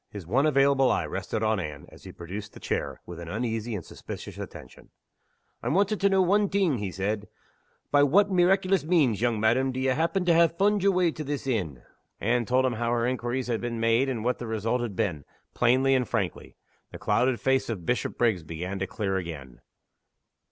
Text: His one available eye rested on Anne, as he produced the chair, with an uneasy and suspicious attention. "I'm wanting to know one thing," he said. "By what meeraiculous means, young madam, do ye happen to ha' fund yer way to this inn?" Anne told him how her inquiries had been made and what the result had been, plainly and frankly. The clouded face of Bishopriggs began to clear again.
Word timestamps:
His 0.09 0.25
one 0.25 0.47
available 0.47 0.89
eye 0.89 1.05
rested 1.05 1.43
on 1.43 1.59
Anne, 1.59 1.85
as 1.89 2.05
he 2.05 2.11
produced 2.11 2.53
the 2.53 2.59
chair, 2.59 2.99
with 3.05 3.19
an 3.19 3.27
uneasy 3.27 3.75
and 3.75 3.85
suspicious 3.85 4.39
attention. 4.39 4.89
"I'm 5.61 5.75
wanting 5.75 5.99
to 5.99 6.09
know 6.09 6.23
one 6.23 6.49
thing," 6.49 6.79
he 6.79 6.91
said. 6.91 7.27
"By 7.91 8.01
what 8.01 8.31
meeraiculous 8.31 8.83
means, 8.83 9.21
young 9.21 9.39
madam, 9.39 9.71
do 9.71 9.79
ye 9.79 9.89
happen 9.89 10.25
to 10.25 10.33
ha' 10.33 10.51
fund 10.57 10.81
yer 10.81 10.89
way 10.89 11.11
to 11.11 11.23
this 11.23 11.45
inn?" 11.45 11.83
Anne 12.19 12.45
told 12.47 12.65
him 12.65 12.73
how 12.73 12.89
her 12.89 13.05
inquiries 13.05 13.45
had 13.45 13.61
been 13.61 13.79
made 13.79 14.09
and 14.09 14.23
what 14.23 14.39
the 14.39 14.47
result 14.47 14.81
had 14.81 14.95
been, 14.95 15.23
plainly 15.53 15.93
and 15.93 16.07
frankly. 16.09 16.55
The 16.91 16.97
clouded 16.97 17.39
face 17.39 17.69
of 17.69 17.85
Bishopriggs 17.85 18.41
began 18.41 18.79
to 18.79 18.87
clear 18.87 19.17
again. 19.17 19.61